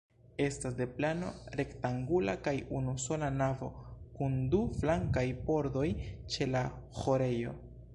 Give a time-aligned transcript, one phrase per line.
[0.43, 1.27] Estas de plano
[1.61, 3.71] rektangula kaj unusola navo,
[4.17, 5.89] kun du flankaj pordoj
[6.37, 6.69] ĉe la
[7.03, 7.59] ĥorejo.